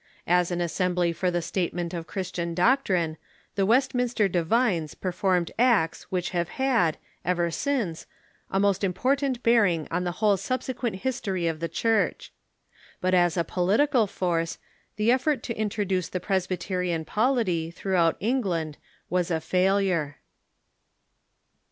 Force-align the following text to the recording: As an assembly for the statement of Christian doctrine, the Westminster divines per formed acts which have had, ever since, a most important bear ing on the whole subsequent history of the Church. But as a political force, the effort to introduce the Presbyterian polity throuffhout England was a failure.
As 0.25 0.49
an 0.49 0.61
assembly 0.61 1.13
for 1.13 1.29
the 1.29 1.43
statement 1.43 1.93
of 1.93 2.07
Christian 2.07 2.55
doctrine, 2.55 3.17
the 3.53 3.67
Westminster 3.67 4.27
divines 4.27 4.95
per 4.95 5.11
formed 5.11 5.51
acts 5.59 6.05
which 6.11 6.31
have 6.31 6.49
had, 6.57 6.97
ever 7.23 7.51
since, 7.51 8.07
a 8.49 8.59
most 8.59 8.83
important 8.83 9.43
bear 9.43 9.67
ing 9.67 9.87
on 9.91 10.03
the 10.03 10.13
whole 10.13 10.37
subsequent 10.37 10.95
history 11.05 11.45
of 11.45 11.59
the 11.59 11.69
Church. 11.69 12.33
But 12.99 13.13
as 13.13 13.37
a 13.37 13.43
political 13.43 14.07
force, 14.07 14.57
the 14.95 15.11
effort 15.11 15.43
to 15.43 15.55
introduce 15.55 16.09
the 16.09 16.19
Presbyterian 16.19 17.05
polity 17.05 17.71
throuffhout 17.71 18.15
England 18.19 18.79
was 19.07 19.29
a 19.29 19.39
failure. 19.39 20.17